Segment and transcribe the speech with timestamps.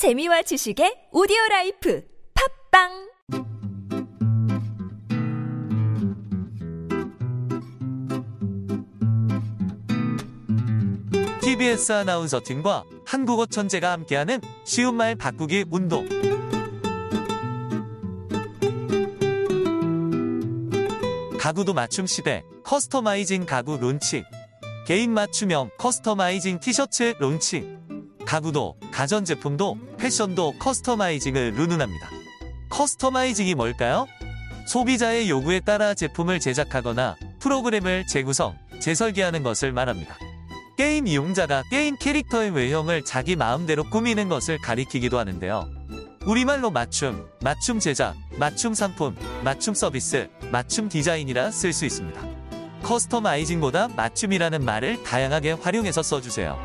[0.00, 2.02] 재미와 지식의 오디오 life
[2.72, 3.10] 팟빵
[11.42, 16.08] TBS 아나운서 팀과 한국어 천재가 함께하는 쉬운 말 바꾸기 운동.
[21.38, 24.24] 가구도 맞춤 시대 customizing 가구 론칭.
[24.86, 27.79] 개인 맞춤형 customizing 티셔츠 론칭.
[28.26, 32.10] 가구도 가전제품도 패션도 customizing을 운운합니다.
[32.68, 34.06] customizing이 뭘까요?
[34.66, 40.16] 소비자의 요구에 따라 제품을 제작하거나 프로그램을 재구성, 재설계하는 것을 말합니다.
[40.76, 45.68] 게임 이용자가 게임 캐릭터의 외형을 자기 마음대로 꾸미는 것을 가리키기도 하는데요.
[46.24, 52.20] 우리말로 맞춤, 맞춤 제작, 맞춤 상품, 맞춤 서비스, 맞춤 디자인이라 쓸 수 있습니다.
[52.82, 56.58] customizing보다 맞춤이라는 말을 다양하게 활용해서 써주세요.